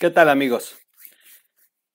[0.00, 0.78] ¿Qué tal amigos?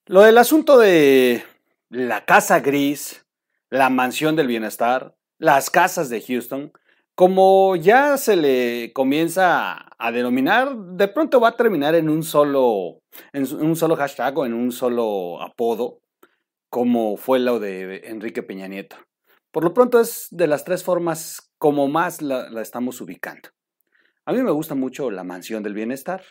[0.06, 1.44] Lo del asunto de
[1.90, 3.26] la casa gris,
[3.72, 6.72] la mansión del bienestar, las casas de Houston,
[7.16, 13.02] como ya se le comienza a denominar, de pronto va a terminar en un solo,
[13.34, 16.02] en un solo hashtag o en un solo apodo,
[16.70, 18.98] como fue lo de Enrique Peña Nieto.
[19.50, 23.50] Por lo pronto es de las tres formas como más la, la estamos ubicando.
[24.26, 26.24] A mí me gusta mucho la mansión del bienestar,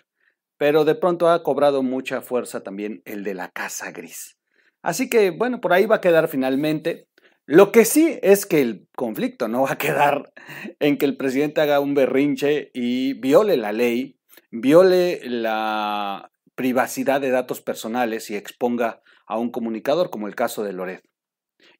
[0.59, 4.39] pero de pronto ha cobrado mucha fuerza también el de la casa gris.
[4.83, 7.09] Así que, bueno, por ahí va a quedar finalmente.
[7.47, 10.33] Lo que sí es que el conflicto no va a quedar
[10.79, 14.19] en que el presidente haga un berrinche y viole la ley,
[14.51, 20.73] viole la privacidad de datos personales y exponga a un comunicador, como el caso de
[20.73, 21.03] Loret.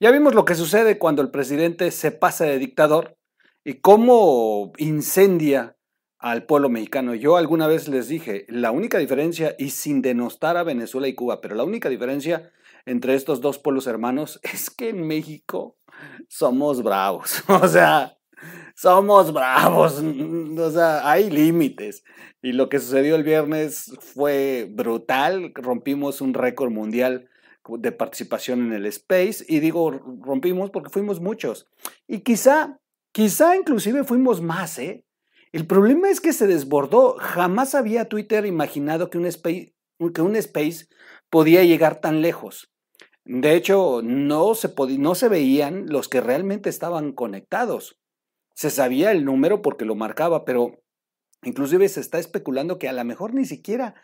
[0.01, 3.17] Ya vimos lo que sucede cuando el presidente se pasa de dictador
[3.65, 5.77] y cómo incendia
[6.25, 7.15] al pueblo mexicano.
[7.15, 11.43] Yo alguna vez les dije, la única diferencia, y sin denostar a Venezuela y Cuba,
[11.43, 12.51] pero la única diferencia
[12.87, 15.77] entre estos dos pueblos hermanos es que en México
[16.29, 17.45] somos bravos.
[17.49, 18.17] O sea,
[18.75, 20.03] somos bravos.
[20.03, 22.05] O sea, hay límites.
[22.41, 25.53] Y lo que sucedió el viernes fue brutal.
[25.55, 27.29] Rompimos un récord mundial
[27.69, 29.45] de participación en el Space.
[29.47, 29.91] Y digo,
[30.23, 31.69] rompimos porque fuimos muchos.
[32.09, 32.81] Y quizá,
[33.13, 35.05] quizá inclusive fuimos más, ¿eh?
[35.55, 37.15] El problema es que se desbordó.
[37.21, 39.27] Jamás había Twitter imaginado que un
[40.37, 40.89] Space,
[41.31, 42.73] podía llegar tan lejos.
[43.25, 48.01] De hecho, no se, no se veían los que realmente estaban conectados.
[48.57, 50.83] Se sabía el número porque lo marcaba, pero
[51.45, 53.95] inclusive se está especulando que a lo mejor ni siquiera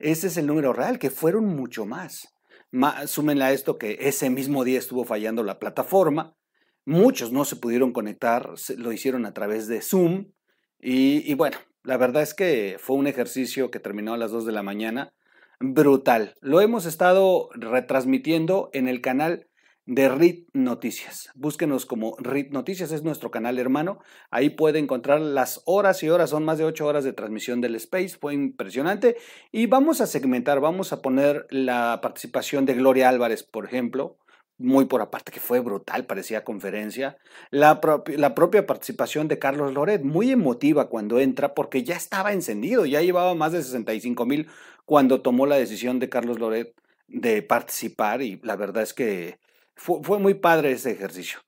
[0.00, 2.34] ese es el número real, que fueron mucho más.
[3.06, 6.36] súmenle a esto que ese mismo día estuvo fallando la plataforma.
[6.84, 10.32] Muchos no se pudieron conectar, lo hicieron a través de Zoom.
[10.80, 14.52] Y, bueno, la verdad es que fue un ejercicio que terminó a las 2 de
[14.52, 15.12] la mañana
[15.58, 16.34] brutal.
[16.40, 19.46] Lo hemos estado retransmitiendo en el canal
[19.86, 21.30] de RIT Noticias.
[21.34, 24.00] Búsquenos como RIT Noticias, es nuestro canal hermano.
[24.30, 27.76] Ahí puede encontrar las horas y horas, son más de ocho horas de transmisión del
[27.76, 29.16] Space, fue impresionante.
[29.52, 34.18] Y vamos a segmentar, vamos a poner la participación de Gloria Álvarez, por ejemplo,
[34.58, 37.16] muy por aparte que fue brutal, parecía conferencia.
[37.50, 37.80] La,
[38.16, 43.02] la, propia participación de Carlos Loret, muy emotiva cuando entra, porque ya estaba encendido, ya
[43.02, 44.48] llevaba más de 65 mil
[44.84, 46.74] cuando tomó la decisión de Carlos Loret
[47.08, 49.38] de participar y la verdad es que
[49.74, 51.40] fue, fue muy padre ese ejercicio.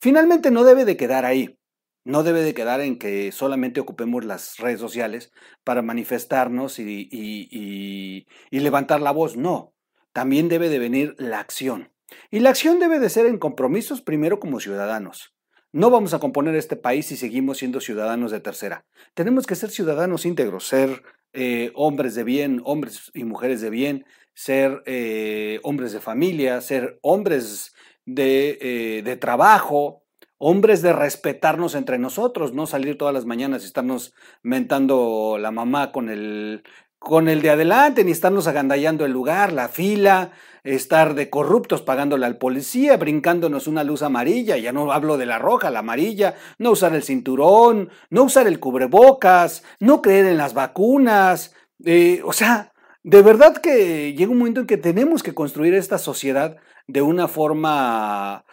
[0.00, 1.58] Finalmente no debe de quedar ahí.
[2.04, 5.32] No debe de quedar en que solamente ocupemos las redes sociales
[5.64, 9.36] para manifestarnos y, y, y levantar la voz.
[9.36, 9.74] No,
[10.12, 11.90] también debe de venir la acción.
[12.30, 15.34] Y la acción debe de ser en compromisos primero como ciudadanos.
[15.72, 18.86] No vamos a componer este país si seguimos siendo ciudadanos de tercera.
[19.14, 21.02] Tenemos que ser ciudadanos íntegros, ser
[21.32, 26.98] eh, hombres de bien, hombres y mujeres de bien, ser eh, hombres de familia, ser
[27.02, 27.74] hombres
[28.06, 30.02] de, eh, de, trabajo,
[30.38, 35.92] hombres de respetarnos entre nosotros, no salir todas las mañanas y estarnos mentando la mamá
[35.92, 36.62] con el,
[36.98, 40.32] con el de adelante, ni estarnos agandallando el lugar, la fila,
[40.64, 45.38] estar de corruptos pagándole al policía, brincándonos una luz amarilla, ya no hablo de la
[45.38, 50.54] roja, la amarilla, no usar el cinturón, no usar el cubrebocas, no creer en las
[50.54, 55.74] vacunas, eh, o sea, de verdad que llega un momento en que tenemos que construir
[55.74, 56.56] esta sociedad
[56.88, 58.44] de una forma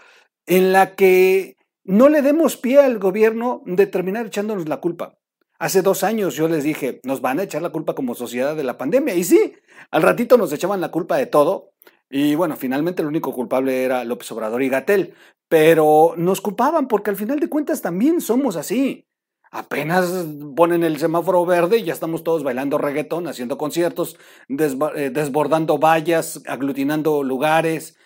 [0.46, 5.18] en la que no le demos pie al gobierno de terminar echándonos la culpa.
[5.60, 8.64] Hace dos años yo les dije, nos van a echar la culpa como sociedad de
[8.64, 9.16] la pandemia.
[9.16, 9.54] Y sí,
[9.92, 11.74] al ratito nos echaban la culpa de todo,
[12.16, 15.16] y bueno, finalmente el único culpable era López Obrador y Gatel,
[15.48, 19.08] pero nos culpaban porque al final de cuentas también somos así.
[19.50, 25.80] Apenas ponen el semáforo verde y ya estamos todos bailando reggaetón, haciendo conciertos, eh, desbordando
[25.80, 27.98] vallas, aglutinando lugares.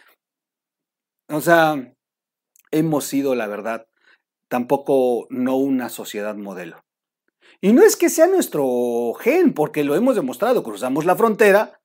[1.28, 1.94] O sea,
[2.72, 3.88] hemos sido, la verdad,
[4.48, 6.87] tampoco no una sociedad modelo.
[7.62, 11.80] Y no es que sea nuestro gen, porque lo hemos demostrado, cruzamos la frontera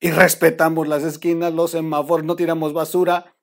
[0.00, 3.34] y respetamos las esquinas, los semáforos, no tiramos basura.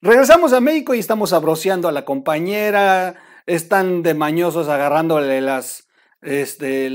[0.00, 3.14] Regresamos a México y estamos abroceando a la compañera,
[3.46, 5.88] están de mañosos agarrándole las,
[6.20, 6.90] este,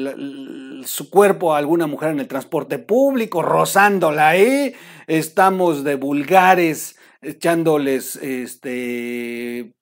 [0.83, 4.75] su cuerpo a alguna mujer en el transporte público, rozándola ahí,
[5.07, 9.75] estamos de vulgares echándoles este,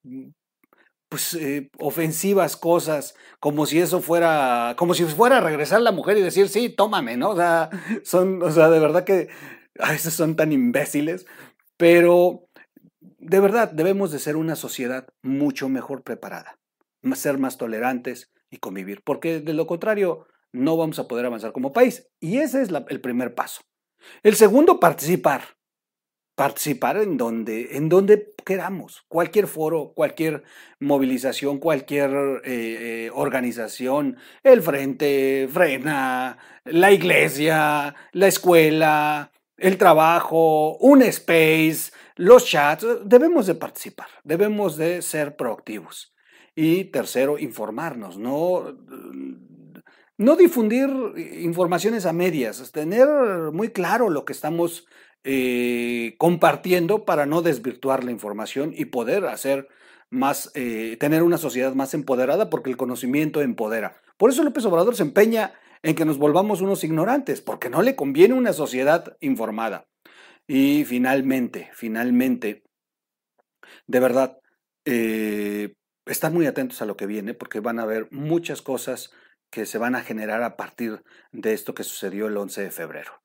[1.09, 6.17] pues, eh, ofensivas cosas, como si eso fuera, como si fuera a regresar la mujer
[6.17, 7.31] y decir, sí, tómame, ¿no?
[7.31, 7.69] O sea,
[8.03, 9.27] son, o sea, de verdad que
[9.79, 11.25] a veces son tan imbéciles,
[11.77, 12.47] pero
[13.01, 16.59] de verdad debemos de ser una sociedad mucho mejor preparada,
[17.13, 21.73] ser más tolerantes y convivir, porque de lo contrario no vamos a poder avanzar como
[21.73, 22.07] país.
[22.19, 23.61] Y ese es el primer paso.
[24.23, 25.58] El segundo, participar.
[26.39, 29.03] Participar en donde, en donde queramos.
[29.09, 30.44] Cualquier foro, cualquier
[30.80, 41.01] movilización, cualquier eh, eh, organización, el Frente, Frena, la iglesia, la escuela, el trabajo, un
[41.01, 46.15] space, los chats, debemos de participar, debemos de ser proactivos.
[46.56, 48.77] Y tercero, informarnos, no,
[50.18, 50.89] no difundir
[51.42, 53.09] informaciones a medias, tener
[53.51, 54.85] muy claro lo que estamos
[55.24, 59.68] eh, compartiendo para no desvirtuar la información y poder hacer
[60.10, 64.01] más, eh, tener una sociedad más empoderada porque el conocimiento empodera.
[64.18, 67.95] Por eso López Obrador se empeña en que nos volvamos unos ignorantes, porque no le
[67.95, 69.88] conviene una sociedad informada.
[70.48, 72.63] Y finalmente, finalmente,
[73.88, 74.39] de verdad,
[74.86, 75.74] eh,
[76.06, 79.12] están muy atentos a lo que viene, porque van a haber muchas cosas
[79.51, 83.21] que se van a generar a partir de esto que sucedió el 11 de febrero.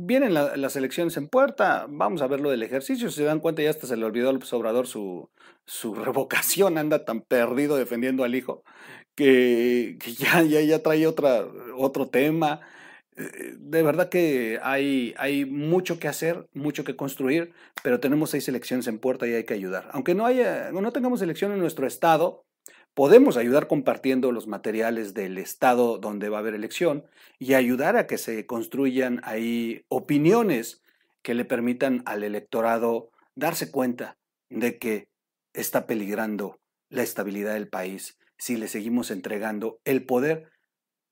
[0.00, 3.62] Vienen las elecciones en puerta, vamos a ver lo del ejercicio, si se dan cuenta
[3.62, 5.28] ya hasta se le olvidó al Obrador su,
[5.66, 8.62] su revocación, anda tan perdido defendiendo al hijo
[9.18, 11.44] que, ya, ya, ya trae otra,
[11.76, 12.60] otro tema.
[13.16, 17.52] Eh, de verdad que hay, hay mucho que hacer, mucho que construir,
[17.82, 19.88] pero tenemos seis elecciones en puerta y hay que ayudar.
[19.92, 22.44] Aunque no, haya, no tengamos elección en nuestro estado,
[22.98, 27.06] podemos ayudar compartiendo los materiales del estado donde va a haber elección
[27.38, 30.82] y ayudar a que se construyan ahí opiniones
[31.22, 34.18] que le permitan al electorado darse cuenta
[34.50, 35.08] de que
[35.52, 36.58] está peligrando
[36.88, 40.50] la estabilidad del país si le seguimos entregando el poder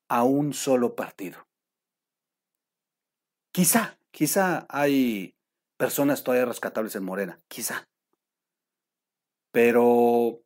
[0.08, 1.46] a un solo partido.
[3.52, 5.36] Quizá, quizá hay
[5.76, 7.88] personas todavía rescatables en Morena, quizá.
[9.52, 10.42] Pero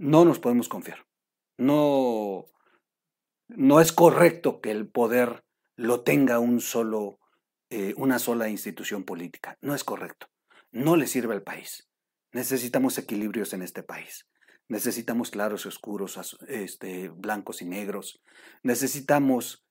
[0.00, 1.06] no nos podemos confiar.
[1.58, 2.46] No,
[3.48, 5.44] no es correcto que el poder
[5.76, 7.18] lo tenga un solo,
[7.68, 9.58] eh, una sola institución política.
[9.60, 10.28] No es correcto.
[10.72, 11.86] No le sirve al país.
[12.32, 14.26] Necesitamos equilibrios en este país.
[14.68, 18.22] Necesitamos claros y oscuros, este, blancos y negros.
[18.62, 19.66] Necesitamos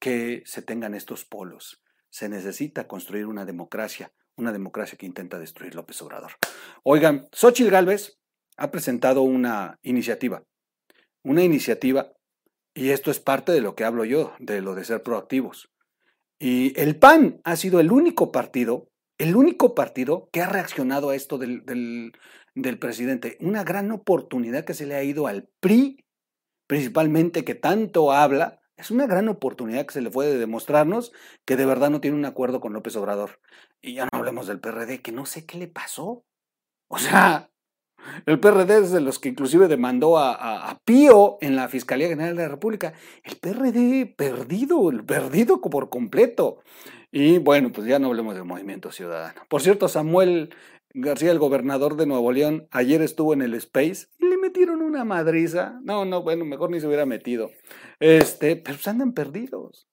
[0.00, 1.84] que se tengan estos polos.
[2.10, 6.32] Se necesita construir una democracia, una democracia que intenta destruir López Obrador.
[6.82, 8.17] Oigan, Xochitl Gálvez
[8.58, 10.42] ha presentado una iniciativa.
[11.22, 12.12] Una iniciativa,
[12.74, 15.70] y esto es parte de lo que hablo yo, de lo de ser proactivos.
[16.38, 21.16] Y el PAN ha sido el único partido, el único partido que ha reaccionado a
[21.16, 22.12] esto del,
[22.54, 23.36] del presidente.
[23.40, 26.04] Una gran oportunidad que se le ha ido al PRI,
[26.66, 28.60] principalmente que tanto habla.
[28.76, 31.12] Es una gran oportunidad que se le puede demostrarnos
[31.44, 33.40] que de verdad no tiene un acuerdo con López Obrador.
[33.80, 36.24] Y ya no hablemos del PRD, que no sé qué le pasó.
[36.88, 37.50] O sea,
[38.26, 42.36] el PRD es de los que inclusive demandó a, a, Pío en la Fiscalía General
[42.36, 42.94] de la República.
[43.24, 46.60] El PRD perdido, el perdido por completo.
[47.10, 49.42] Y bueno, pues ya no hablemos del movimiento ciudadano.
[49.48, 50.50] Por cierto, Samuel
[50.94, 55.04] García, el gobernador de Nuevo León, ayer estuvo en el Space y le metieron una
[55.04, 55.80] madriza.
[55.82, 57.50] No, no, bueno, mejor ni se hubiera metido.
[58.00, 59.88] Este, pero se pues andan perdidos.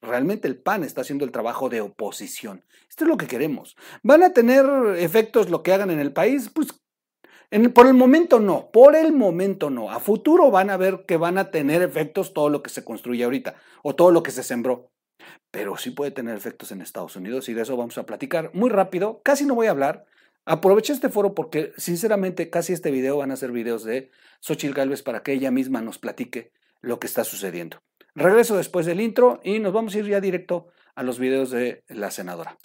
[0.00, 2.64] Realmente el PAN está haciendo el trabajo de oposición.
[2.88, 3.76] Esto es lo que queremos.
[4.02, 4.64] ¿Van a tener
[4.98, 6.50] efectos lo que hagan en el país?
[6.54, 6.68] Pues
[7.50, 9.90] en, por el momento no, por el momento no.
[9.90, 13.24] A futuro van a ver que van a tener efectos todo lo que se construye
[13.24, 14.90] ahorita o todo lo que se sembró.
[15.50, 18.70] Pero sí puede tener efectos en Estados Unidos y de eso vamos a platicar muy
[18.70, 19.20] rápido.
[19.22, 20.06] Casi no voy a hablar
[20.48, 25.02] Aproveché este foro porque, sinceramente, casi este video van a ser videos de Xochitl Galvez
[25.02, 27.82] para que ella misma nos platique lo que está sucediendo.
[28.14, 31.82] Regreso después del intro y nos vamos a ir ya directo a los videos de
[31.88, 32.56] la senadora.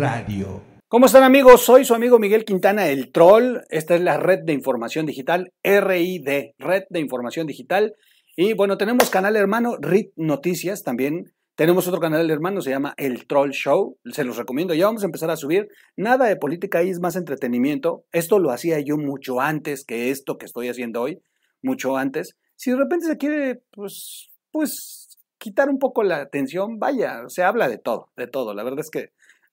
[0.00, 0.62] Radio.
[0.88, 1.60] ¿Cómo están amigos?
[1.60, 3.58] Soy su amigo Miguel Quintana, el troll.
[3.68, 7.94] Esta es la red de información digital, RID, red de información digital.
[8.34, 11.34] Y bueno, tenemos canal hermano, RID Noticias también.
[11.54, 13.98] Tenemos otro canal hermano, se llama El Troll Show.
[14.10, 14.72] Se los recomiendo.
[14.72, 15.68] Ya vamos a empezar a subir.
[15.96, 18.06] Nada de política ahí es más entretenimiento.
[18.10, 21.20] Esto lo hacía yo mucho antes que esto que estoy haciendo hoy.
[21.60, 22.38] Mucho antes.
[22.56, 27.68] Si de repente se quiere, pues, pues, quitar un poco la atención, vaya, se habla
[27.68, 28.54] de todo, de todo.
[28.54, 29.10] La verdad es que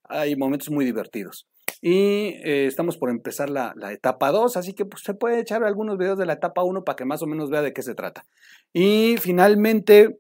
[0.10, 1.48] hay momentos muy divertidos.
[1.82, 5.98] Y eh, estamos por empezar la, etapa 2, así que pues, se puede echar algunos
[5.98, 8.26] videos de la etapa 1 para que más o menos vea de qué se trata.
[8.74, 10.20] Y finalmente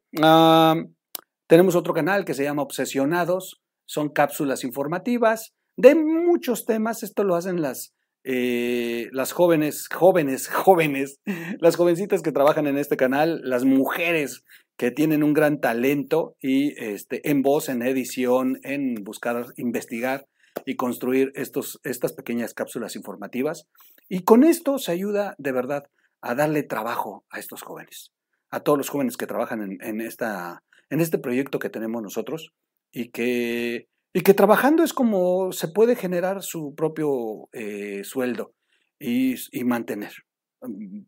[1.48, 7.36] tenemos otro canal que se llama Obsesionados, son cápsulas informativas de muchos temas, esto lo
[7.36, 7.94] hacen las
[8.30, 11.22] eh, las jóvenes, jóvenes, jóvenes,
[11.62, 14.44] las jovencitas que trabajan en este canal, las mujeres
[14.78, 20.28] que tienen un gran talento y este, en voz, en edición, en buscar, investigar
[20.66, 23.68] y construir estos, estas pequeñas cápsulas informativas.
[24.08, 25.84] Y con esto se ayuda de verdad
[26.22, 28.12] a darle trabajo a estos jóvenes,
[28.52, 32.54] a todos los jóvenes que trabajan en, esta, en este proyecto que tenemos nosotros
[32.92, 38.54] y que, y que trabajando es como se puede generar su propio eh, sueldo
[39.00, 40.14] y, y mantener.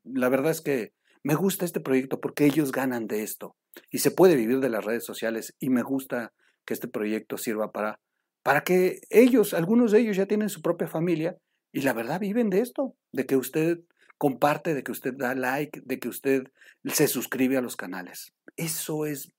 [0.04, 0.92] La verdad es que
[1.24, 3.56] me gusta este proyecto porque ellos ganan de esto
[3.92, 6.34] y se puede vivir de las redes sociales y me gusta
[6.66, 8.00] que este proyecto sirva para,
[8.44, 11.38] para que ellos, algunos de ellos ya tienen su propia familia
[11.72, 13.80] y la verdad viven de esto, de que usted
[14.18, 16.44] comparte, de que usted da like, de que usted
[16.86, 18.34] se suscribe a los canales.
[18.56, 19.32] Eso es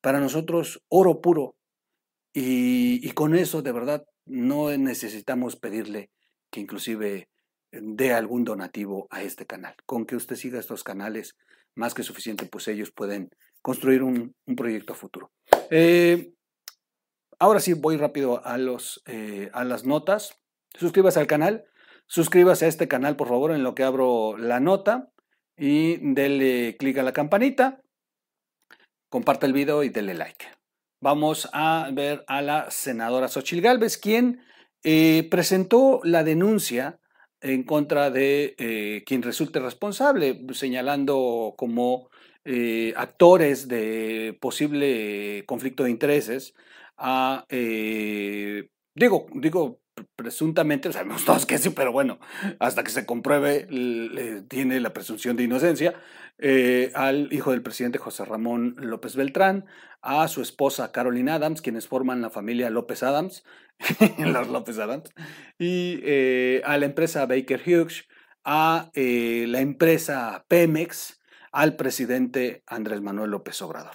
[0.00, 1.56] para nosotros oro puro
[2.32, 6.10] y, y con eso de verdad no necesitamos pedirle
[6.50, 7.28] que inclusive
[7.72, 9.74] dé algún donativo a este canal.
[9.86, 11.36] Con que usted siga estos canales,
[11.74, 13.30] más que suficiente, pues ellos pueden
[13.62, 15.32] construir un, proyecto futuro.
[15.70, 16.34] Eh,
[17.38, 20.38] ahora sí, voy rápido a, los, eh, a las notas.
[20.74, 21.64] Suscríbase al canal,
[22.06, 25.10] suscríbase a este canal, por favor, en lo que abro la nota
[25.56, 27.82] y dele clic a la campanita,
[29.08, 30.46] comparte el video y dele like.
[31.00, 34.42] Vamos a ver a la senadora Xochil Gálvez, quien
[34.82, 37.00] eh, presentó la denuncia
[37.42, 42.08] en contra de quien resulte responsable, señalando como
[42.44, 46.54] eh, actores de posible conflicto de intereses
[46.96, 49.80] a, eh, digo, digo,
[50.16, 52.18] presuntamente, sabemos todos que sí, pero bueno,
[52.58, 53.66] hasta que se compruebe,
[54.48, 55.94] tiene la presunción de inocencia,
[56.38, 59.66] eh, al hijo del presidente José Ramón López Beltrán,
[60.00, 63.44] a su esposa Carolina Adams, quienes forman la familia López Adams,
[64.18, 65.10] los López Adams,
[65.58, 66.00] y
[66.64, 68.08] a la empresa Baker Hughes,
[68.44, 71.20] a la empresa Pemex,
[71.52, 73.94] al presidente Andrés Manuel López Obrador.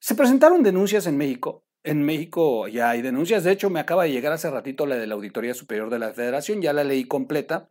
[0.00, 1.64] Se presentaron denuncias en México.
[1.82, 3.44] En México ya hay denuncias.
[3.44, 6.12] De hecho, me acaba de llegar hace ratito la de la Auditoría Superior de la
[6.12, 6.60] Federación.
[6.60, 7.70] Ya la leí completa.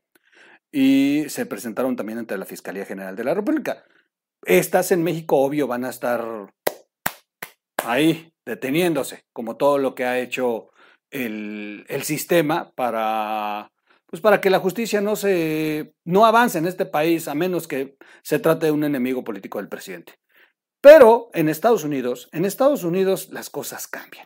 [0.71, 3.83] Y se presentaron también ante la Fiscalía General de la República.
[4.45, 6.53] Estas en México, obvio, van a estar
[7.83, 10.69] ahí, deteniéndose, como todo lo que ha hecho
[11.11, 13.71] el, sistema para
[14.05, 17.95] pues para que la justicia no se no avance en este país a menos que
[18.23, 20.13] se trate de un enemigo político del presidente.
[20.81, 24.25] Pero en Estados Unidos, en Estados Unidos las cosas cambian.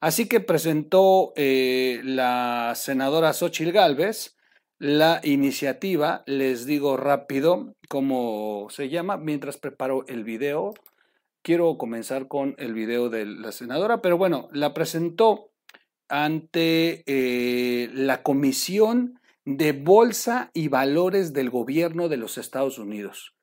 [0.00, 4.36] Así que presentó eh, la senadora Xochil Gálvez
[4.80, 10.72] la iniciativa, les digo rápido cómo se llama, mientras preparo el video.
[11.42, 15.50] Quiero comenzar con el video de la senadora, pero bueno, la presentó
[16.08, 23.34] ante eh, la Comisión de Bolsa y Valores del Gobierno de los Estados Unidos.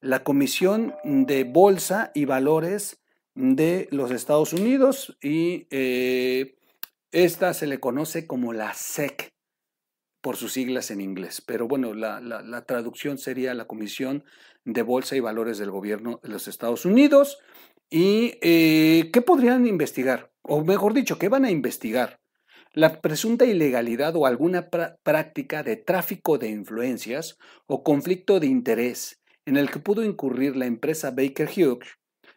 [0.00, 3.00] La Comisión de Bolsa y Valores
[3.34, 6.56] de los Estados Unidos y eh,
[7.12, 9.34] esta se le conoce como la SEC
[10.20, 14.24] por sus siglas en inglés, pero bueno, la, la traducción sería la Comisión
[14.64, 17.38] de Bolsa y Valores del Gobierno de los Estados Unidos.
[17.88, 20.32] ¿Y eh, qué podrían investigar?
[20.42, 22.20] O mejor dicho, ¿qué van a investigar?
[22.72, 29.56] La presunta ilegalidad o alguna práctica de tráfico de influencias o conflicto de interés en
[29.56, 31.88] el que pudo incurrir la empresa Baker Hughes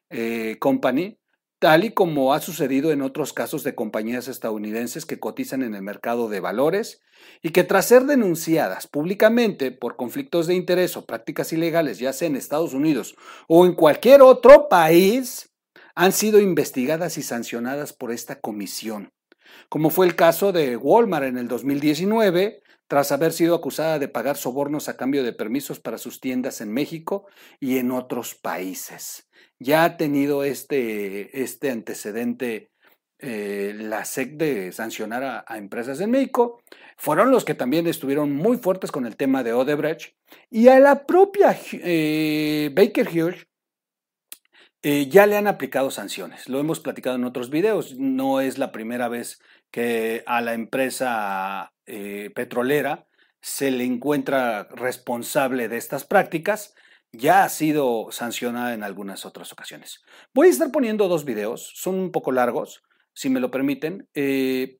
[0.09, 1.19] eh, Company,
[1.59, 5.81] tal y como ha sucedido en otros casos de compañías estadounidenses que cotizan en el
[5.81, 7.01] mercado de valores
[7.41, 12.29] y que tras ser denunciadas públicamente por conflictos de interés o prácticas ilegales, ya sea
[12.29, 13.15] en Estados Unidos
[13.49, 15.51] o en cualquier otro país,
[15.95, 19.11] han sido investigadas y sancionadas por esta comisión,
[19.67, 24.35] como fue el caso de Walmart en el 2019, tras haber sido acusada de pagar
[24.35, 27.27] sobornos a cambio de permisos para sus tiendas en México
[27.59, 29.29] y en otros países.
[29.59, 32.71] Ya ha tenido este, este antecedente
[33.19, 36.63] eh, la SEC de sancionar a, empresas en México,
[36.97, 40.15] fueron los que también estuvieron muy fuertes con el tema de Odebrecht
[40.49, 43.45] y a la propia eh, Baker Hughes
[44.81, 46.47] eh, ya le han aplicado sanciones.
[46.47, 47.95] Lo hemos platicado en otros videos.
[47.97, 51.73] No es la primera vez que a la empresa
[52.33, 53.07] petrolera
[53.41, 56.75] se le encuentra responsable de estas prácticas.
[57.11, 60.03] Ya ha sido sancionada en algunas otras ocasiones.
[60.33, 64.07] Voy a estar poniendo dos videos, son un poco largos, si me lo permiten.
[64.13, 64.77] Eh,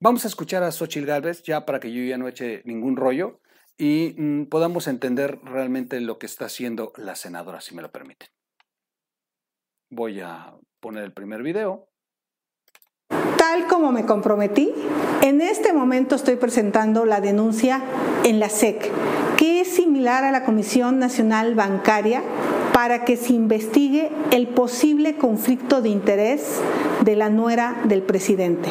[0.00, 3.40] vamos a escuchar a Xochitl Galvez ya para que yo ya no eche ningún rollo
[3.76, 8.28] y mm, podamos entender realmente lo que está haciendo la senadora, si me lo permiten.
[9.90, 11.89] Voy a poner el primer video.
[13.50, 14.72] Tal como me comprometí,
[15.22, 17.80] en este momento estoy presentando la denuncia
[18.22, 18.90] en la SEC,
[19.36, 22.22] que es similar a la Comisión Nacional Bancaria
[22.72, 26.60] para que se investigue el posible conflicto de interés
[27.02, 28.68] de la nuera del presidente,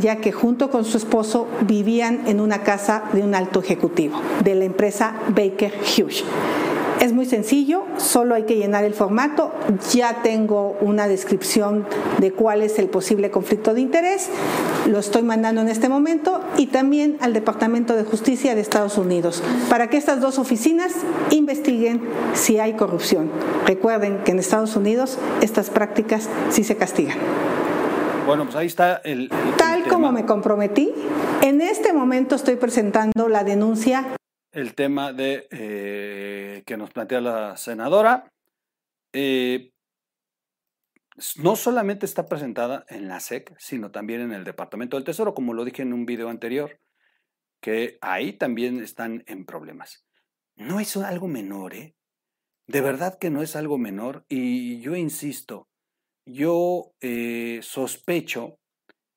[0.00, 4.54] ya que junto con su esposo vivían en una casa de un alto ejecutivo de
[4.54, 6.24] la empresa Baker Hughes.
[7.00, 9.52] Es muy sencillo, solo hay que llenar el formato.
[9.92, 11.86] Ya tengo una descripción
[12.18, 14.28] de cuál es el posible conflicto de interés.
[14.86, 19.42] Lo estoy mandando en este momento y también al Departamento de Justicia de Estados Unidos
[19.70, 20.92] para que estas dos oficinas
[21.30, 22.00] investiguen
[22.34, 23.30] si hay corrupción.
[23.64, 27.18] Recuerden que en Estados Unidos estas prácticas sí se castigan.
[28.26, 29.30] Bueno, pues ahí está el...
[29.56, 30.92] Tal como me comprometí,
[31.42, 34.17] en este momento estoy presentando la denuncia
[34.58, 38.32] el tema de eh, que nos plantea la senadora.
[39.12, 39.72] Eh,
[41.36, 45.54] no solamente está presentada en la SEC, sino también en el Departamento del Tesoro, como
[45.54, 46.80] lo dije en un video anterior,
[47.60, 50.04] que ahí también están en problemas.
[50.56, 51.94] No es algo menor, ¿eh?
[52.66, 55.68] De verdad que no es algo menor y yo insisto,
[56.26, 58.58] yo eh, sospecho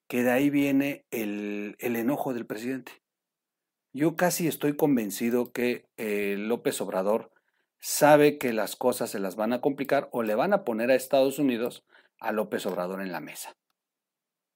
[0.08, 3.01] que de ahí viene el enojo del presidente.
[3.94, 7.32] Yo casi estoy convencido que eh, López Obrador
[7.80, 10.96] sabe que las cosas se las van a complicar o le van a poner a
[10.96, 11.84] Estados Unidos
[12.20, 13.58] a López Obrador en la mesa.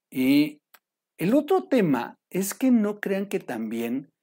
[0.10, 0.62] Y
[1.18, 4.14] el otro tema es que no crean que también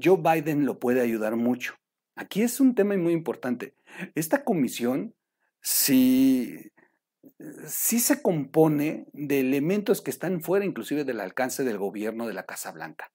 [0.00, 1.74] Joe Biden lo puede ayudar mucho.
[2.14, 3.74] Aquí es un tema muy importante.
[4.14, 5.14] Esta comisión,
[5.62, 6.70] si,
[7.66, 12.44] si se compone de elementos que están fuera inclusive del alcance del gobierno de la
[12.44, 13.10] Casa Blanca.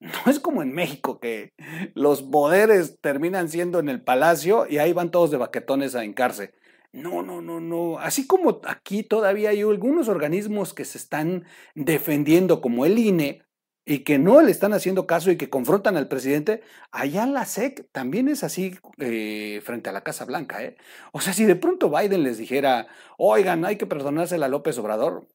[0.26, 1.52] No es como en México que
[1.94, 6.54] los poderes terminan siendo en el palacio y ahí van todos de baquetones a encarce.
[6.92, 7.98] No, no, no, no.
[7.98, 13.42] Así como aquí todavía hay algunos organismos que se están defendiendo, como el INE,
[13.86, 17.88] y que no le están haciendo caso y que confrontan al presidente, allá la SEC
[17.92, 20.62] también es así eh, frente a la Casa Blanca.
[20.62, 20.76] ¿eh?
[21.12, 22.88] O sea, si de pronto Biden les dijera,
[23.18, 25.28] oigan, hay que perdonársela a López Obrador,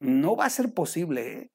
[0.00, 1.32] no va a ser posible.
[1.32, 1.50] ¿eh?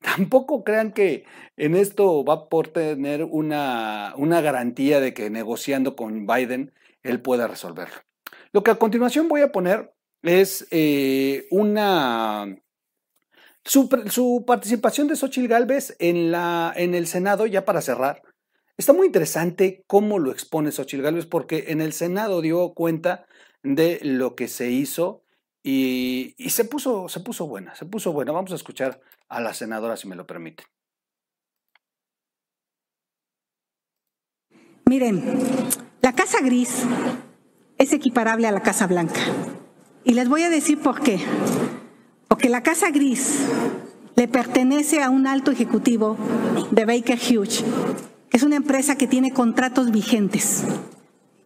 [0.00, 1.24] Tampoco crean que
[1.56, 7.48] en esto va por tener una, una garantía de que negociando con Biden él pueda
[7.48, 7.96] resolverlo.
[8.52, 12.56] Lo que a continuación voy a poner es eh, una
[13.68, 18.22] su, participación de Xochitl Galvez en, la, en el Senado, ya para cerrar.
[18.76, 23.26] Está muy interesante cómo lo expone Xochitl Galvez, porque en el Senado dio cuenta
[23.62, 25.22] de lo que se hizo
[25.62, 28.32] y, se, puso, se puso buena, se puso buena.
[28.32, 30.66] Vamos a escuchar a la senadora, si me lo permiten.
[34.86, 35.22] Miren,
[36.00, 36.84] la Casa Gris
[37.76, 39.20] es equiparable a la Casa Blanca.
[40.04, 41.20] Y les voy a decir por qué.
[42.28, 43.46] Porque la Casa Gris
[44.16, 46.16] le pertenece a un alto ejecutivo
[46.70, 47.64] de Baker Hughes,
[48.30, 50.64] que es una empresa que tiene contratos vigentes.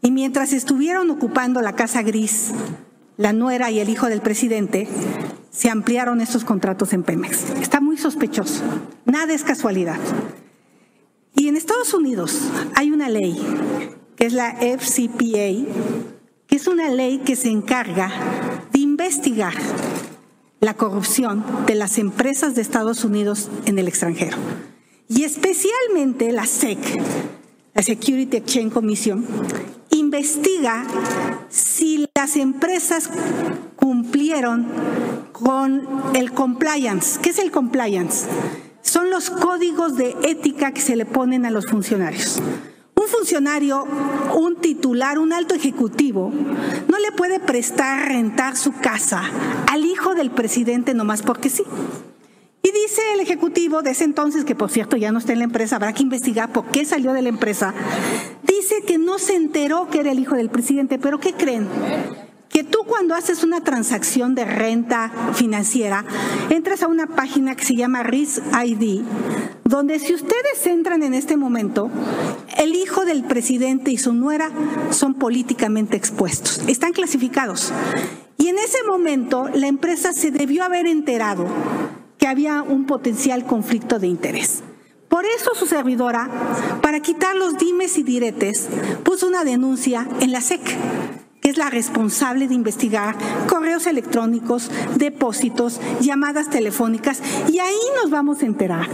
[0.03, 2.53] Y mientras estuvieron ocupando la Casa Gris,
[3.17, 4.89] la nuera y el hijo del presidente,
[5.51, 7.51] se ampliaron estos contratos en Pemex.
[7.61, 8.63] Está muy sospechoso.
[9.05, 9.99] Nada es casualidad.
[11.35, 12.41] Y en Estados Unidos
[12.75, 13.39] hay una ley,
[14.17, 15.67] que es la FCPA,
[16.47, 18.11] que es una ley que se encarga
[18.73, 19.55] de investigar
[20.61, 24.37] la corrupción de las empresas de Estados Unidos en el extranjero.
[25.09, 26.79] Y especialmente la SEC,
[27.75, 29.27] la Security Exchange Commission,
[30.13, 30.85] investiga
[31.49, 33.09] si las empresas
[33.77, 34.67] cumplieron
[35.33, 37.19] con el compliance.
[37.23, 38.27] ¿Qué es el compliance?
[38.83, 42.43] Son los códigos de ética que se le ponen a los funcionarios.
[42.95, 43.87] Un funcionario,
[44.35, 46.31] un titular, un alto ejecutivo,
[46.89, 49.23] no le puede prestar rentar su casa
[49.67, 51.65] al hijo del presidente nomás porque sí.
[52.63, 55.45] Y dice el ejecutivo de ese entonces, que por cierto ya no está en la
[55.45, 57.75] empresa, habrá que investigar por qué salió de la empresa,
[58.45, 61.67] dice que no se enteró que era el hijo del presidente, pero ¿qué creen?
[62.53, 66.05] que tú cuando haces una transacción de renta financiera,
[66.51, 69.03] entras a una página que se llama RIS ID,
[69.65, 71.91] donde si ustedes entran en este momento,
[72.59, 74.51] el hijo del presidente y su nuera
[74.91, 77.73] son políticamente expuestos, están clasificados.
[78.37, 81.47] Y en ese momento la empresa se debió haber enterado
[82.23, 84.63] que había un potencial conflicto de interés.
[85.09, 86.31] Por eso su servidora,
[86.81, 88.69] para quitar los dimes y diretes,
[89.03, 90.61] puso una denuncia en la SEC
[91.41, 93.17] que es la responsable de investigar
[93.49, 98.89] correos electrónicos, depósitos, llamadas telefónicas, y ahí nos vamos a enterar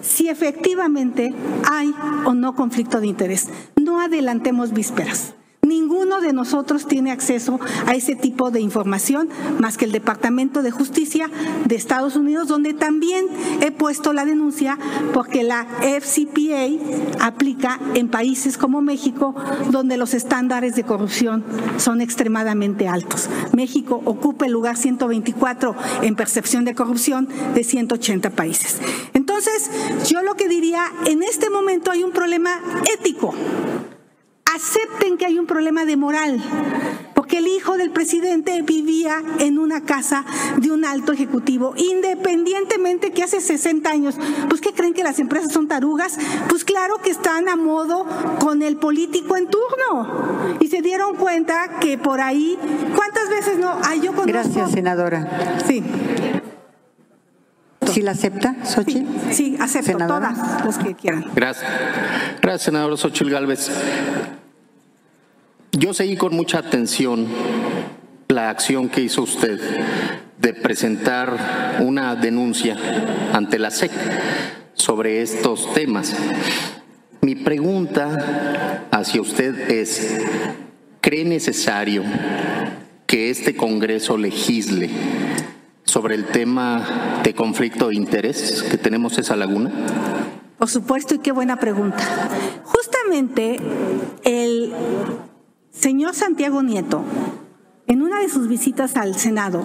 [0.00, 1.32] si efectivamente
[1.70, 3.48] hay o no conflicto de interés.
[3.76, 5.34] No adelantemos vísperas
[5.72, 9.28] Ninguno de nosotros tiene acceso a ese tipo de información
[9.60, 11.30] más que el Departamento de Justicia
[11.66, 13.26] de Estados Unidos, donde también
[13.60, 14.76] he puesto la denuncia
[15.14, 19.36] porque la FCPA aplica en países como México,
[19.70, 21.44] donde los estándares de corrupción
[21.76, 23.30] son extremadamente altos.
[23.52, 28.80] México ocupa el lugar 124 en percepción de corrupción de 180 países.
[29.14, 29.70] Entonces,
[30.08, 32.60] yo lo que diría, en este momento hay un problema
[32.92, 33.32] ético
[34.54, 36.40] acepten que hay un problema de moral,
[37.14, 40.24] porque el hijo del presidente vivía en una casa
[40.58, 44.16] de un alto ejecutivo, independientemente que hace 60 años,
[44.48, 46.18] pues ¿qué creen que las empresas son tarugas?
[46.48, 48.06] Pues claro que están a modo
[48.40, 50.56] con el político en turno.
[50.60, 52.58] Y se dieron cuenta que por ahí,
[52.94, 53.78] ¿cuántas veces no?
[53.84, 54.26] Ay, yo conozco...
[54.32, 55.58] Gracias, senadora.
[55.66, 55.82] Sí.
[57.92, 59.06] ¿Sí la acepta, Xochitl?
[59.30, 60.32] Sí, sí acepto Senadora.
[60.32, 61.26] todas las que quieran.
[61.34, 61.70] Gracias.
[62.40, 63.70] Gracias, senador Xochitl Galvez.
[65.74, 67.26] Yo seguí con mucha atención
[68.28, 69.58] la acción que hizo usted
[70.38, 72.76] de presentar una denuncia
[73.32, 73.90] ante la SEC
[74.74, 76.14] sobre estos temas.
[77.22, 80.20] Mi pregunta hacia usted es,
[81.00, 82.02] ¿cree necesario
[83.06, 84.90] que este Congreso legisle
[85.84, 89.70] sobre el tema de conflicto de interés que tenemos esa laguna?
[90.58, 92.04] Por supuesto, y qué buena pregunta.
[92.62, 93.56] Justamente
[94.22, 94.74] el
[95.72, 97.02] señor Santiago Nieto,
[97.86, 99.64] en una de sus visitas al Senado,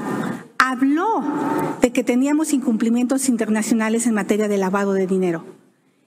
[0.57, 1.23] habló
[1.81, 5.43] de que teníamos incumplimientos internacionales en materia de lavado de dinero.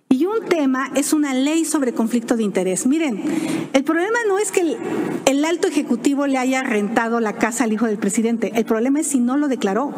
[0.09, 2.85] Y un tema es una ley sobre conflicto de interés.
[2.85, 3.23] Miren,
[3.73, 4.77] el problema no es que
[5.27, 9.07] el, alto ejecutivo le haya rentado la casa al hijo del presidente, el problema es
[9.07, 9.93] si no lo declaró.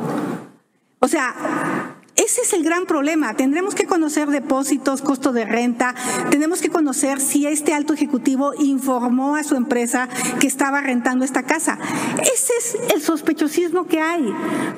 [0.99, 1.82] O sea,
[2.17, 3.35] ese es el gran problema.
[3.35, 5.95] Tendremos que conocer depósitos, costo de renta,
[6.31, 10.09] tenemos que conocer si este alto ejecutivo informó a su empresa
[10.41, 11.79] que estaba rentando esta casa.
[12.21, 14.33] Ese es el sospechosismo que hay.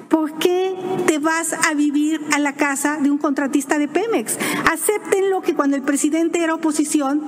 [0.09, 0.75] ¿Por qué
[1.07, 4.39] te vas a vivir a la casa de un contratista de Pemex?
[4.73, 7.23] Acéptenlo que cuando el presidente era oposición,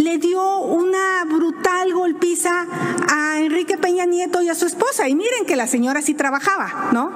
[0.00, 2.66] le dio una brutal golpiza
[3.08, 5.08] a Enrique Peña Nieto y a su esposa.
[5.08, 7.10] Y miren que la señora sí trabajaba, ¿no?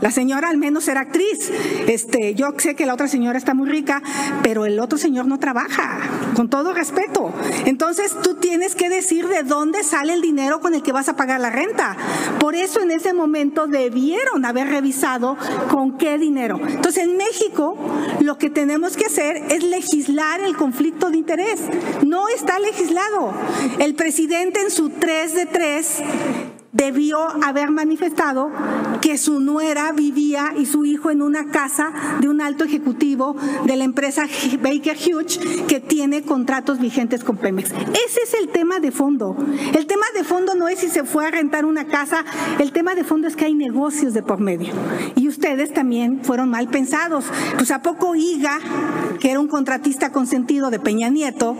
[0.00, 1.50] La señora al menos era actriz.
[1.86, 4.02] Este, yo sé que la otra señora está muy rica,
[4.42, 5.98] pero el otro señor no trabaja,
[6.34, 7.32] con todo respeto.
[7.66, 11.16] Entonces tú tienes que decir de dónde sale el dinero con el que vas a
[11.16, 11.96] pagar la renta.
[12.40, 15.36] Por eso en ese momento debieron haber revisado
[15.70, 16.60] con qué dinero.
[16.66, 17.76] Entonces en México
[18.20, 21.60] lo que tenemos que hacer es legislar el conflicto de interés.
[22.02, 23.32] No está legislado.
[23.78, 26.02] El presidente en su 3 de 3
[26.74, 28.50] debió haber manifestado
[29.00, 33.76] que su nuera vivía y su hijo en una casa de un alto ejecutivo de
[33.76, 34.26] la empresa
[34.60, 37.70] Baker Hughes que tiene contratos vigentes con Pemex.
[37.70, 39.36] Ese es el tema de fondo.
[39.72, 42.24] El tema de fondo no es si se fue a rentar una casa,
[42.58, 44.72] el tema de fondo es que hay negocios de por medio.
[45.14, 47.26] Y ustedes también fueron mal pensados.
[47.56, 48.58] Pues a poco IGA,
[49.20, 51.56] que era un contratista consentido de Peña Nieto,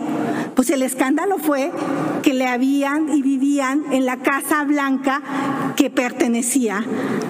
[0.55, 1.71] pues el escándalo fue
[2.21, 5.04] que le habían y vivían en la Casa Blanca
[5.75, 6.83] que pertenecía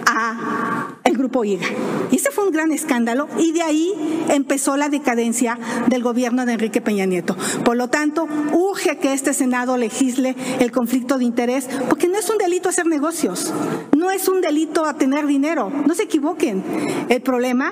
[0.05, 1.65] a el grupo IGA.
[2.11, 3.93] Y ese fue un gran escándalo y de ahí
[4.29, 7.35] empezó la decadencia del gobierno de Enrique Peña Nieto.
[7.63, 12.29] Por lo tanto, urge que este Senado legisle el conflicto de interés, porque no es
[12.29, 13.53] un delito hacer negocios,
[13.95, 16.63] no es un delito a tener dinero, no se equivoquen.
[17.09, 17.71] El problema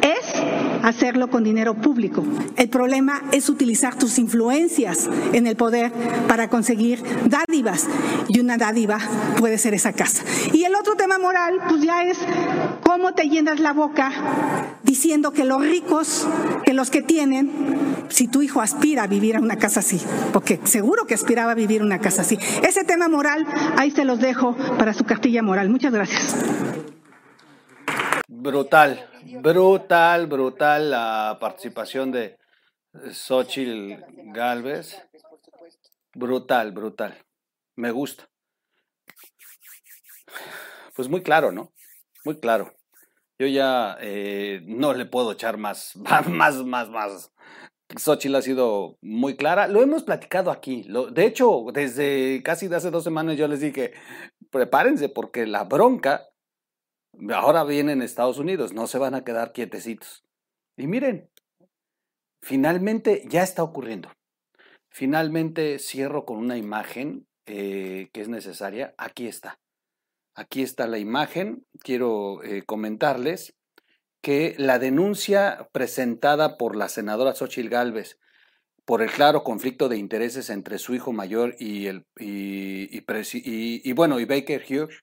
[0.00, 0.18] es
[0.82, 2.24] hacerlo con dinero público.
[2.56, 5.92] El problema es utilizar tus influencias en el poder
[6.26, 7.86] para conseguir dádivas.
[8.28, 8.98] Y una dádiva
[9.38, 10.22] puede ser esa casa.
[10.52, 12.18] Y el otro tema moral, pues ya es
[12.88, 14.10] cómo te llenas la boca
[14.82, 16.26] diciendo que los ricos,
[16.64, 20.00] que los que tienen, si tu hijo aspira a vivir en una casa así,
[20.32, 22.38] porque seguro que aspiraba a vivir en una casa así.
[22.66, 23.46] Ese tema moral,
[23.76, 25.68] ahí se los dejo para su cartilla moral.
[25.68, 26.34] Muchas gracias.
[28.26, 29.06] Brutal,
[29.42, 32.38] brutal, brutal la participación de
[33.12, 34.96] Xochitl Galvez.
[36.14, 37.18] Brutal, brutal.
[37.76, 38.30] Me gusta.
[40.96, 41.70] Pues muy claro, ¿no?
[42.24, 42.77] Muy claro.
[43.38, 47.32] Yo ya eh, no le puedo echar más, más, más, más.
[47.96, 49.68] Xochitl ha sido muy clara.
[49.68, 50.86] Lo hemos platicado aquí.
[51.12, 53.94] De hecho, desde casi hace dos semanas yo les dije,
[54.50, 56.28] prepárense porque la bronca
[57.32, 58.74] ahora viene en Estados Unidos.
[58.74, 60.24] No se van a quedar quietecitos.
[60.76, 61.30] Y miren,
[62.42, 64.10] finalmente ya está ocurriendo.
[64.90, 68.94] Finalmente cierro con una imagen eh, que es necesaria.
[68.98, 69.58] Aquí está.
[70.38, 71.66] Aquí está la imagen.
[71.80, 73.56] Quiero eh, comentarles
[74.22, 78.20] que la denuncia presentada por la senadora Xochitl Gálvez
[78.84, 84.26] por el claro conflicto de intereses entre su hijo mayor y, el, y, bueno, y
[84.26, 85.02] Baker Hughes,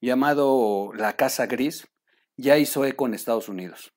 [0.00, 1.86] llamado La Casa Gris,
[2.38, 3.92] ya hizo eco en Estados Unidos.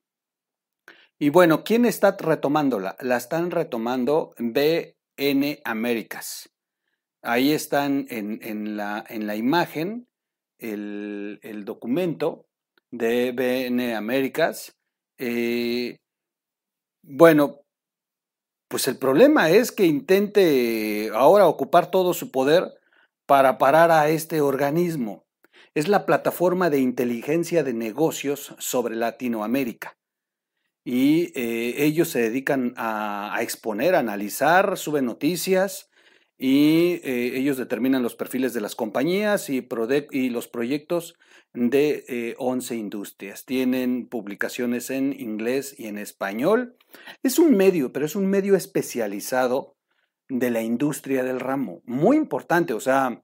[1.18, 2.98] Y bueno, ¿quién está retomándola?
[3.00, 6.50] La están retomando BN Américas.
[7.22, 10.10] Ahí están en, en la, en la imagen
[10.62, 12.46] el, documento
[12.92, 14.78] de BN Américas.
[15.18, 15.98] Eh,
[17.04, 17.62] bueno,
[18.68, 22.72] pues el problema es que intente ahora ocupar todo su poder
[23.26, 25.26] para parar a este organismo.
[25.74, 29.98] Es la plataforma de inteligencia de negocios sobre Latinoamérica.
[30.84, 35.91] Y eh, ellos se dedican a, a, exponer, a analizar, suben noticias
[36.44, 39.68] y eh, ellos determinan los perfiles de las compañías y,
[40.10, 41.14] y los proyectos
[41.54, 43.46] de eh, 11 industrias.
[43.46, 46.78] Tienen publicaciones en inglés y en español.
[47.22, 49.78] Es un medio, pero es un medio especializado
[50.30, 51.84] de la industria del ramo.
[51.86, 53.22] Muy importante, o sea,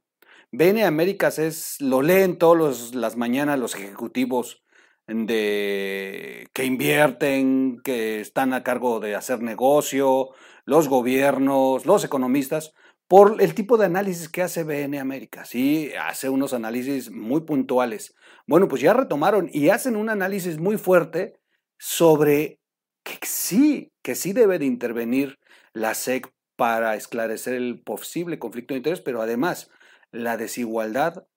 [0.52, 4.64] Bene Américas es, lo leen todas las mañanas los ejecutivos
[5.08, 10.30] de que invierten, que están a cargo de hacer negocio,
[10.66, 12.74] los gobiernos, los economistas,
[13.08, 15.46] por el tipo de análisis que hace BN América.
[15.46, 18.16] Sí, hace unos análisis muy puntuales.
[18.46, 21.40] Bueno, pues ya retomaron y hacen un análisis muy fuerte
[21.78, 22.60] sobre
[23.04, 25.40] que sí, que sí debe de intervenir
[25.74, 29.70] la SEC para esclarecer el posible conflicto de interés, pero además
[30.12, 31.28] la desigualdad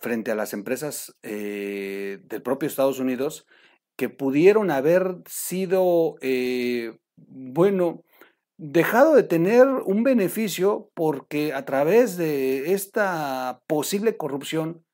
[0.00, 3.46] frente a las empresas eh, del propio Estados Unidos
[3.96, 8.04] que pudieron haber sido, eh, bueno,
[8.64, 14.84] dejado de tener un beneficio porque a través de esta posible corrupción,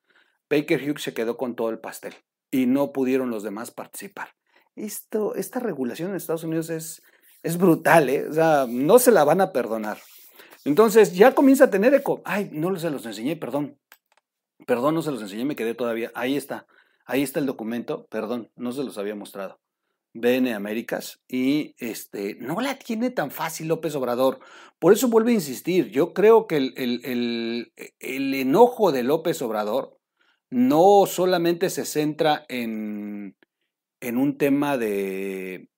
[0.49, 2.15] Baker Hughes se quedó con todo el pastel
[2.51, 4.31] y no pudieron los demás participar.
[4.75, 7.03] Esto, esta regulación en Estados Unidos es,
[7.43, 8.27] es brutal, ¿eh?
[8.27, 9.99] o sea, no se la van a perdonar.
[10.65, 12.23] Entonces ya comienza a tener eco.
[12.25, 13.79] Ay, no se los enseñé, perdón.
[14.67, 16.11] Perdón, no se los enseñé, me quedé todavía.
[16.15, 16.67] Ahí está.
[17.05, 18.07] Ahí está el documento.
[18.07, 19.61] Perdón, no se los había mostrado.
[20.21, 24.41] BN Américas y este no la tiene tan fácil López Obrador.
[24.79, 25.91] Por eso vuelvo a insistir.
[25.91, 29.99] Yo creo que el, el, el, el enojo de López Obrador
[30.51, 33.37] no solamente se centra en,
[34.01, 35.69] en un tema de,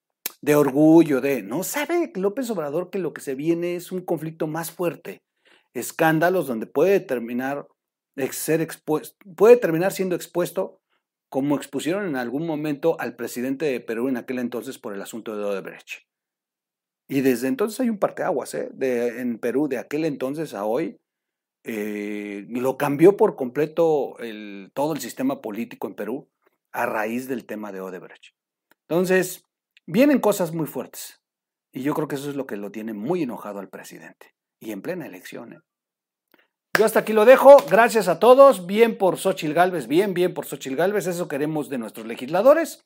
[0.40, 4.46] de orgullo, de no sabe López Obrador que lo que se viene es un conflicto
[4.46, 5.22] más fuerte,
[5.74, 7.66] escándalos donde puede terminar
[8.32, 10.79] ser expuesto, puede terminar siendo expuesto
[11.30, 15.36] como expusieron en algún momento al presidente de Perú en aquel entonces por el asunto
[15.36, 16.02] de Odebrecht.
[17.08, 18.68] Y desde entonces hay un parteaguas ¿eh?
[18.72, 21.00] de, en Perú, de aquel entonces a hoy,
[21.64, 24.16] eh, lo cambió por completo
[24.74, 26.28] todo el sistema político en Perú
[26.72, 28.34] a raíz del tema de Odebrecht.
[28.88, 29.44] Entonces,
[29.86, 31.20] vienen cosas muy fuertes.
[31.72, 34.34] Y yo creo que eso es lo que lo tiene muy enojado al presidente.
[34.58, 35.52] Y en plena elección.
[35.52, 35.60] ¿eh?
[36.78, 37.56] Yo hasta aquí lo dejo.
[37.68, 38.66] Gracias a todos.
[38.66, 41.06] Bien por Xochil Gálvez, bien, bien por Xochil Gálvez.
[41.06, 42.84] Eso queremos de nuestros legisladores.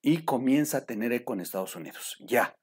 [0.00, 2.16] Y comienza a tener eco en Estados Unidos.
[2.20, 2.54] Ya.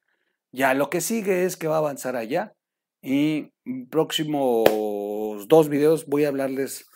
[0.51, 2.53] Ya lo que sigue es que va a avanzar allá.
[3.01, 3.51] Y
[3.91, 6.89] próximos dos videos voy a hablarles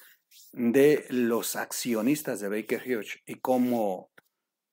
[0.54, 4.12] de los accionistas de Baker Hughes y cómo,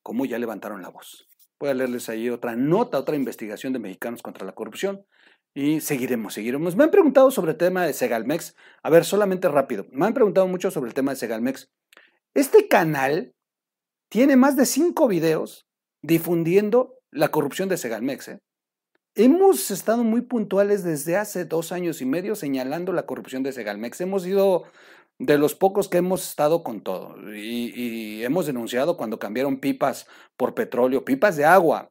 [0.02, 1.28] cómo ya levantaron la voz.
[1.60, 5.04] Voy a leerles ahí otra nota, otra investigación de mexicanos contra la corrupción.
[5.60, 6.76] Y seguiremos, seguiremos.
[6.76, 8.54] Me han preguntado sobre el tema de Segalmex.
[8.84, 9.86] A ver, solamente rápido.
[9.90, 11.68] Me han preguntado mucho sobre el tema de Segalmex.
[12.32, 13.34] Este canal
[14.08, 15.66] tiene más de cinco videos
[16.00, 18.28] difundiendo la corrupción de Segalmex.
[18.28, 18.38] ¿eh?
[19.16, 24.00] Hemos estado muy puntuales desde hace dos años y medio señalando la corrupción de Segalmex.
[24.00, 24.62] Hemos sido
[25.18, 30.06] de los pocos que hemos estado con todo y, y hemos denunciado cuando cambiaron pipas
[30.36, 31.90] por petróleo, pipas de agua,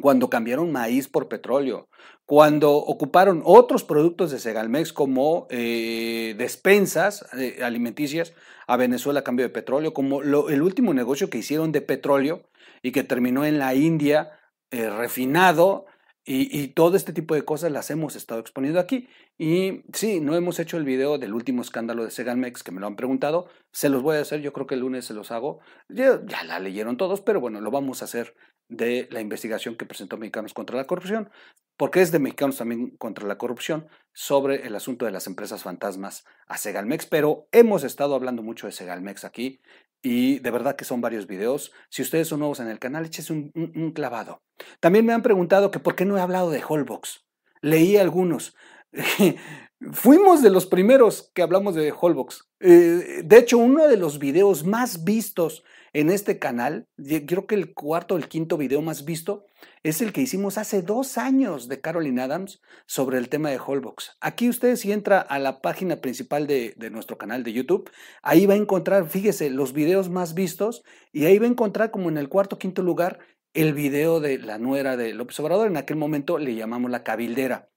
[0.00, 1.88] cuando cambiaron maíz por petróleo,
[2.26, 8.34] cuando ocuparon otros productos de Segalmex como eh, despensas eh, alimenticias
[8.66, 12.48] a Venezuela a cambio de petróleo, como lo, el último negocio que hicieron de petróleo
[12.82, 14.38] y que terminó en la India
[14.70, 15.86] eh, refinado.
[16.24, 19.08] Y, y, todo este tipo de cosas las hemos estado exponiendo aquí.
[19.38, 22.86] Y sí, no hemos hecho el video del último escándalo de Segalmex, que me lo
[22.86, 23.48] han preguntado.
[23.72, 25.60] Se los voy a hacer, yo creo que el lunes se los hago.
[25.88, 28.36] Ya, ya la leyeron todos, pero bueno, lo vamos a hacer
[28.70, 31.30] de la investigación que presentó Mexicanos contra la Corrupción,
[31.76, 36.24] porque es de Mexicanos también contra la Corrupción, sobre el asunto de las empresas fantasmas
[36.46, 39.60] a Segalmex, pero hemos estado hablando mucho de Segalmex aquí
[40.02, 41.72] y de verdad que son varios videos.
[41.90, 44.42] Si ustedes son nuevos en el canal, échese un, un, un clavado.
[44.80, 47.26] También me han preguntado que por qué no he hablado de Holbox.
[47.60, 48.54] Leí algunos.
[49.92, 52.50] Fuimos de los primeros que hablamos de Holbox.
[52.60, 55.64] Eh, de hecho, uno de los videos más vistos
[55.94, 56.86] en este canal,
[57.26, 59.46] creo que el cuarto o el quinto video más visto
[59.82, 64.18] es el que hicimos hace dos años de Caroline Adams sobre el tema de Holbox.
[64.20, 67.90] Aquí usted si entra a la página principal de, de nuestro canal de YouTube,
[68.22, 72.10] ahí va a encontrar, fíjese, los videos más vistos y ahí va a encontrar como
[72.10, 73.18] en el cuarto o quinto lugar
[73.54, 75.68] el video de la nuera de López Obrador.
[75.68, 77.70] En aquel momento le llamamos la cabildera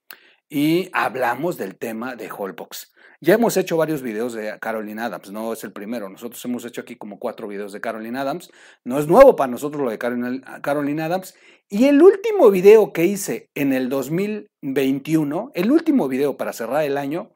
[0.54, 2.94] y hablamos del tema de Holbox.
[3.20, 6.08] Ya hemos hecho varios videos de Caroline Adams, no es el primero.
[6.10, 8.52] Nosotros hemos hecho aquí como cuatro videos de Caroline Adams.
[8.84, 11.34] No es nuevo para nosotros lo de Caroline Adams.
[11.70, 17.00] Y el último video que hice en el 2021, el último video para cerrar el
[17.00, 17.34] año,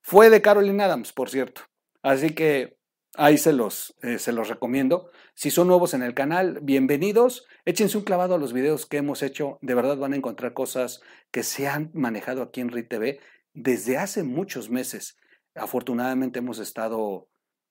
[0.00, 1.62] fue de Caroline Adams, por cierto.
[2.02, 2.76] Así que
[3.16, 5.10] ahí se los, eh, se los recomiendo.
[5.34, 7.46] Si son nuevos en el canal, bienvenidos.
[7.64, 9.58] Échense un clavado a los videos que hemos hecho.
[9.62, 13.20] De verdad van a encontrar cosas que se han manejado aquí en RIT TV
[13.52, 15.16] desde hace muchos meses
[15.54, 17.28] afortunadamente hemos estado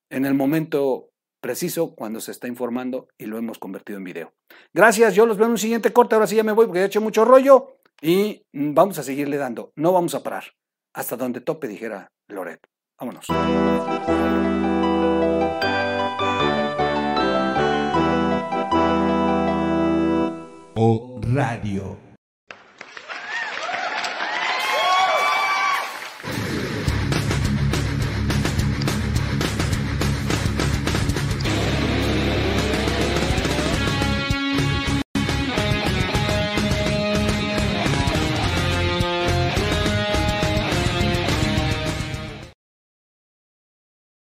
[0.09, 4.33] en el momento preciso cuando se está informando y lo hemos convertido en video.
[4.73, 6.85] Gracias, yo los veo en un siguiente corte, ahora sí ya me voy porque he
[6.85, 10.43] hecho mucho rollo y vamos a seguirle dando, no vamos a parar,
[10.93, 12.59] hasta donde tope dijera Loret.
[12.99, 13.27] Vámonos.
[21.35, 22.08] Radio.